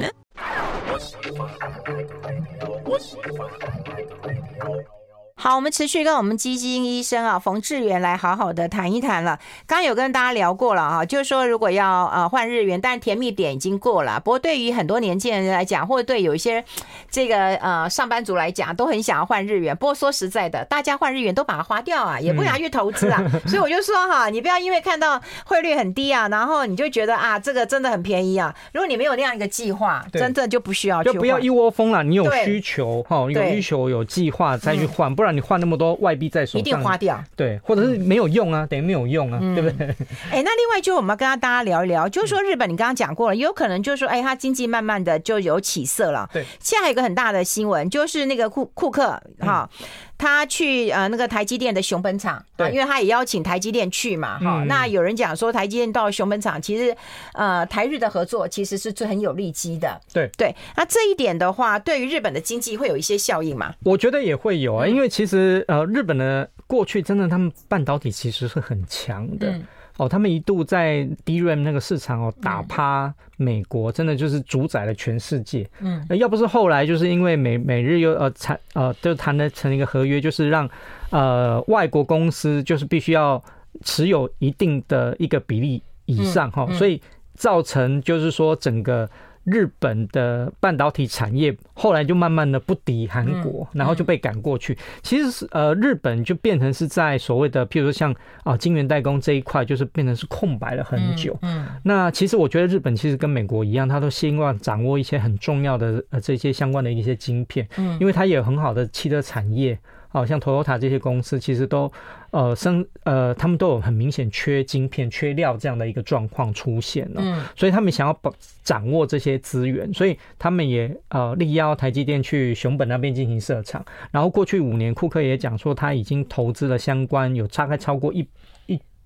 [5.43, 9.39] 好，我们持续跟我们基金医生啊冯志远来好好的谈一谈了。
[9.65, 14.21] 刚刚有跟大家聊过了啊，就是说如果要呃换日元，但是甜蜜点已经过了。
[14.23, 16.63] 不过对于很多年轻人来讲，或者对有一些
[17.10, 19.75] 这个呃上班族来讲，都很想要换日元。
[19.75, 23.19] 不过说实在的，大家换日元都把它花掉啊，也不想去投资啊。
[23.34, 28.56] 嗯、所以我就说哈，你不要因为看到汇率很低啊，然后你就觉得啊 这个真的很便宜啊。
[28.73, 32.04] 如果你没有那样一个计划，真正就不需要去，就不要一窝蜂了。
[32.04, 35.31] 你有需求哈，有需求有计划再去换，不然。
[35.32, 37.24] 你换那么多外币在手上，一定花掉。
[37.36, 39.88] 对，或者是没有用啊，嗯、等于没有用啊，嗯、对不对？
[40.30, 46.30] 哎、欸，那另外就我们要跟大家聊一聊，就是说日本，你刚刚讲过了，有可能就是说，哎、欸，它经济慢慢的就有起色了。
[46.34, 49.70] 对，现在还有一个很大的新闻，就是那个库库克哈。
[49.80, 49.86] 嗯
[50.21, 54.67] 他去呃那个台积电的熊本厂，对，因为他也邀请台积电去嘛，哈、嗯。
[54.67, 56.95] 那有人讲说台积电到熊本厂，其实
[57.34, 59.99] 呃台日的合作其实是最很有利基的。
[60.13, 63.73] 对对，那这一点的话，对于日本的经济会有一些效应吗？
[63.84, 69.47] 我觉得也会有啊，因为其实呃日本的过去真的他们半导体其实是很强的。
[69.49, 69.65] 嗯
[70.01, 75.69] 哦，他们一度在 DRAM 那个市场哦打趴美国，真的就是主宰了全世界。
[75.79, 80.67] 嗯，要不是后来就是因为美美日又呃谈呃就谈了成一个合约，就是让
[81.11, 83.39] 呃外国公司就是必须要
[83.83, 86.99] 持有一定的一个比例以上哈，所以
[87.35, 89.07] 造成就是说整个。
[89.43, 94.77] 日本的半导体产业后来就慢慢的不敌韩国，然后就被赶过去。
[95.01, 101.38] 其实是呃，日本就变成是在所谓的，譬如说像啊晶圆代工这一块，就是变成是空白了很久。
[101.41, 109.77] 嗯，那其实我觉得日本其实跟美国一样，他都希望掌握一些很重要的呃这些相关的一些晶片，嗯，因为它也有很好的汽车产业。
[110.12, 111.91] 好像 Toyota 这些公司其实都，
[112.32, 118.32] 呃生呃他们都有很明显缺晶片、缺料这样的一个状况出现了，嗯，所以他们想要把
[118.63, 128.28] 掌握这些资源，所以他们也呃力邀台积电去熊本那边进行设厂，然后过去五年，库克也讲说他已经投资了相关有大概超过一。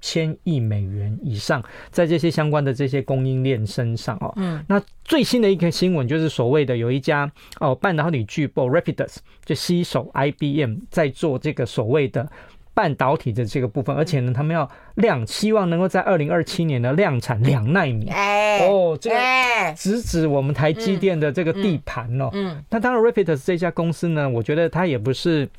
[0.06, 12.30] 千亿美元以上，在这些相关的这些供应链身上哦，嗯，那最新的一个新闻就是所谓的有一家哦半导体巨擘 Rapidus 就携手 IBM 在做这个所谓的
[12.76, 19.15] 半导体的这个部分，而且呢，他们要量，希望能够在二零二七年的量产两纳米，哎，哦，这个
[19.76, 25.50] 直指我们台积电的这个地盘哦，嗯，那当然 Rapidus 这家公司呢，我觉得它也不是。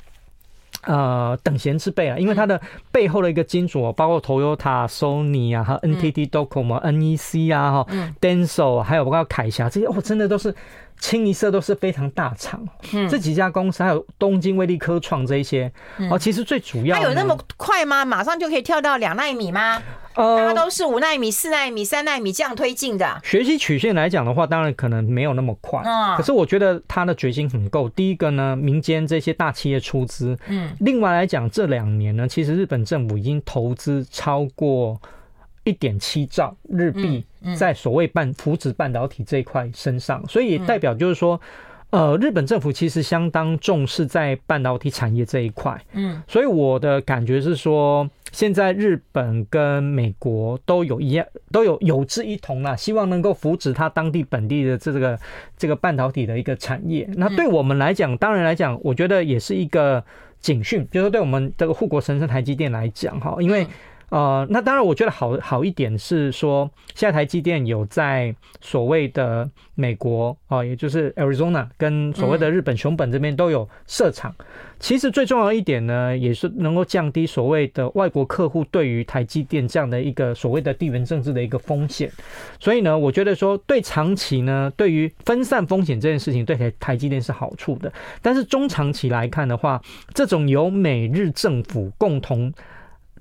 [0.83, 7.87] 呃，等闲之辈啊，因为它的背后的一个金主，包括 Toyota、Sony 啊，还有 NTT Docomo、NEC 啊，哈
[8.21, 10.53] ，Denso，还有包括凯霞这些，哦，真的都是。
[10.99, 12.61] 清一色都是非常大厂，
[12.93, 15.71] 嗯，这几家公司还有东京威力科创这一些，
[16.09, 18.03] 哦，其实最主要，它有那么快吗？
[18.03, 19.81] 马上就可以跳到两纳米吗？
[20.15, 23.21] 呃，它都是五纳米、四纳米、三纳米这样推进的。
[23.23, 25.83] 学习曲线来讲的话，当然可能没有那么快，
[26.17, 27.87] 可是我觉得它的决心很够。
[27.89, 34.99] 第一个呢，民间这些大企业出资，嗯，另外来讲，这两年呢，其实日本政府已经投资超过。
[35.67, 37.23] 一点七兆日币
[37.55, 41.39] 在所谓半扶植半导体这一块身上，所以也代表就是说。
[41.89, 55.17] 呃，日本政府其实相当重视在半导体产业这一块，嗯，所以我的感觉是说，现在日本跟美国都有一样，都有有志一同啦，希望能够扶持它当地本地的这个
[55.55, 57.09] 这个半导体的一个产业。
[57.13, 60.03] 那对我们来讲，当然来讲，我觉得也是一个
[60.41, 63.65] 警讯，就是对我们这个护国神山台积电来讲，哈，因为。
[64.09, 74.33] 呃，那当然，我觉得好好一点是说，现在台积电有在所谓的美国啊、也就是 Arizona 跟所谓的日本熊本这边都有设厂。
[74.79, 82.09] 其实最重要一点呢，也是能够降低所谓的外国客户对于台积电这样的一个所谓的地缘政治的一个风险。
[82.59, 87.91] 所以呢，我觉得说对长期呢，对于分散风险这件事情，对台台积电是好处的。
[88.21, 89.81] 但是中长期来看的话，
[90.13, 92.53] 这种由美日政府共同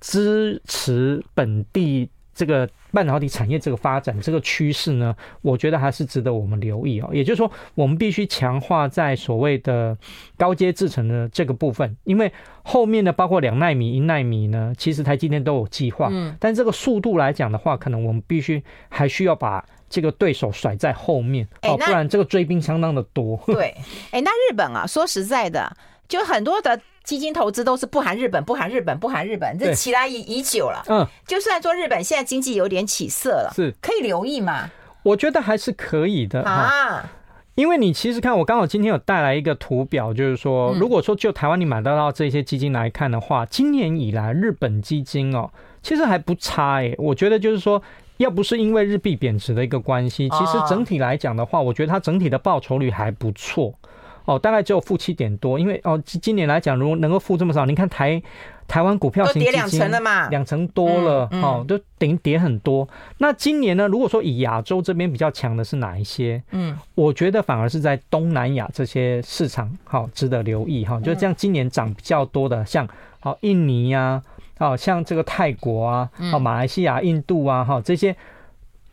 [0.00, 7.08] 支持本地这个半导体产业这个发展这个趋势呢，我觉得还是值得我们留意哦。
[7.12, 9.96] 也就是说，我们必须强化在所谓的
[10.36, 12.30] 高阶制程的这个部分，因为
[12.62, 16.08] 后面的包括两纳米、一纳米呢，其实台积电都有计划。
[16.12, 23.40] 嗯，但这个速度来讲的话，可能我们必须还需要把这个对手甩在后面哦，不然这个追兵相当的多。
[23.46, 23.74] 对，
[24.10, 25.74] 哎，那日本啊，说实在的，
[26.06, 26.78] 就很多的。
[27.06, 30.82] 基金投资都是不含日本，不含日本，不含日本，这起来已已久了。
[30.88, 34.68] 嗯，就算说日本现在经济有点起色了，是可以留意嘛？
[35.04, 37.08] 我觉得还是可以的啊，
[37.54, 45.48] 因为你其实看，我刚好今天有带来一个图表，就是说，如果说就台湾你买得到这些基金来看的话，今年以来日本基金哦，
[45.80, 46.92] 其实还不差哎。
[46.98, 47.80] 我觉得就是说，
[48.16, 53.72] 要不是因为日币贬值的一个关系，其实整体来讲的话，我觉得它整体的报酬率还不错。
[54.26, 58.20] 哦，大概只有负七点多，因为哦，今年来讲，如果能够负这么少，你看台
[58.66, 62.88] 台湾股票型都跌两成了嘛，两成多了，嗯嗯、哦，都等于跌很多。
[63.18, 66.42] 那今年呢，如果说以亚洲这边比较强的是哪一些？
[66.50, 71.00] 嗯，我觉得反而是在东南亚这些市场，好、哦、值得留意哈、哦。
[71.00, 72.84] 就这样，今年涨比较多的，像
[73.20, 74.20] 好、哦、印尼呀、
[74.58, 78.16] 啊，哦，像这个泰国啊，哦，马来西亚、印度啊，哈、哦，这些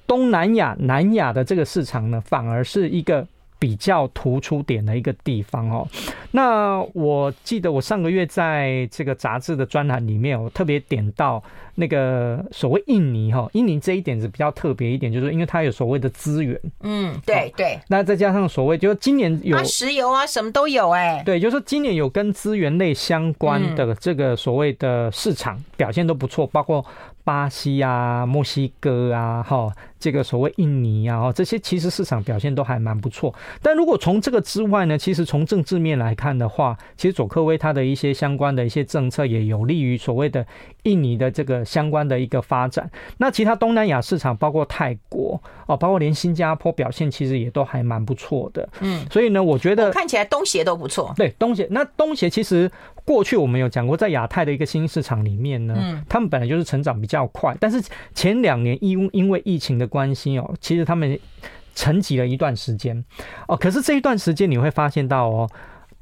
[0.05, 3.27] 东南亚、南亚的这个市场呢，反而是一个。
[3.63, 5.87] 比较突出点的一个地方哦，
[6.31, 11.41] 那我记得我上个月在这个杂志的专栏里面，我特别点到
[11.73, 26.85] 那个所谓印尼哈，印尼这一点是比较特别一点，就是因为它有所谓的资源，嗯，对对，那再加上所谓就是今年有石油啊，什么都有哎，对，就是今年有跟资源类相关的这个所谓的市场表现都不错，包括
[27.23, 29.71] 巴西啊、墨西哥啊，哈。
[30.03, 33.33] 这个所谓印尼啊，这些其实市场表现都还蛮不错。
[33.61, 40.45] 但如果从这个之外呢，其实从政治面来看的话，其实佐科威他的一些相关的一些政策也有利于所谓的
[40.81, 42.91] 印尼的这个相关的一个发展。
[43.17, 48.67] 那其他东南亚市场，包括泰国哦，包括连新加坡表现其实也都还蛮不错的。
[48.81, 51.13] 嗯，所以呢，我觉得看起来东协都不错。
[51.15, 52.69] 对，东协那东协其实。
[53.05, 57.83] 过去我们有讲过，在亚太的一个新兴市场里面呢，嗯，他们本来就是成长比较快，但是
[58.15, 61.19] 前两年因因为疫情的关系哦，其实他们
[61.75, 63.05] 沉寂了一段时间
[63.47, 63.55] 哦。
[63.55, 65.49] 可是这一段时间你会发现到哦，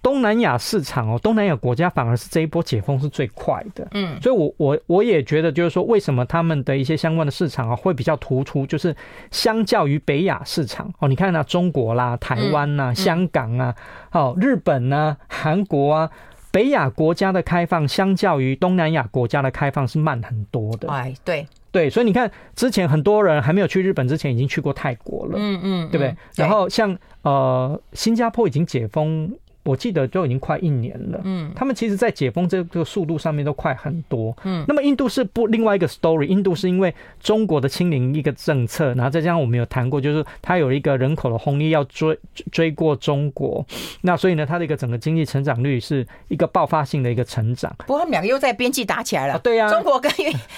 [0.02, 8.96] 东南亚市场哦，东南亚国家反而是这一波解封是最快的，嗯，所以我我我也觉得就是说，为什么他们的一些相关的市场啊会比较突出，就是
[9.30, 13.76] 相较于北亚市场哦，你看啊，中国啦、台湾呐、香港啊、
[14.12, 16.10] 哦日本呐、韩国啊。
[16.54, 20.92] 北亚国家的开放，相较于东南亚国家的开放是慢很多的。
[20.92, 25.34] 哎，对对，所以你看，之前很多人还没有去日本之前，已经去过泰国了。
[25.38, 26.16] 嗯嗯，对不对？
[26.36, 29.32] 然后像呃，新加坡已经解封。
[29.64, 34.66] 我记得都已经快一年了，嗯，他们其实，在解封这个速度上面都快很多，嗯。
[34.68, 42.18] 那么印度是不另外一个 story，印度是因为中国的清零一个政策，然后再加上我们有谈过，就是它有一个人口的红利要追
[42.52, 43.64] 追过中国，
[44.02, 47.72] 那所以呢，它的一个整个经济成长率是一个爆发性的一个成长。
[47.86, 50.12] 不过他们两个又在边境打起来了，对呀，中国跟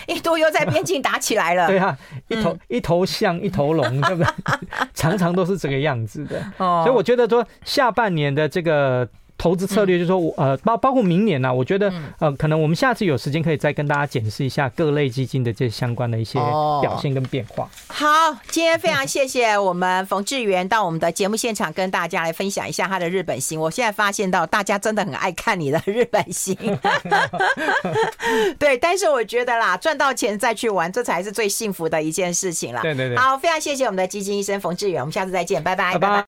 [0.08, 1.98] 印度又在边境打起来了，对啊，
[2.30, 4.34] 一头一头象一头龙，对不对？
[4.94, 6.84] 常常都是这个样子的，哦。
[6.86, 8.94] 所以我觉得说下半年的这个。
[9.38, 16.40] 呃，投资策略就是说，我呃包包括明年呢、啊，我觉得呃，可能我们下次有时间可以再跟大家解释一下各类基金的这相关的一些
[16.82, 17.70] 表现跟变化。
[17.88, 18.08] 好，
[18.50, 23.60] 今天非常谢谢我们冯志源到我们的节目现场跟大家来分享一下他的日本行。
[23.60, 26.56] 我现在发现到大家真的很爱看你的日本行，
[28.58, 32.82] 对，但是我觉得啦，赚到钱再去玩，这才是最幸福的一件事情了。
[32.82, 33.18] 对对对。
[33.18, 36.22] 好，非常谢谢我们的基金医生冯志源，我们下次再见，拜拜，拜拜。